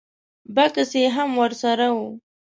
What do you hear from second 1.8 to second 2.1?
و.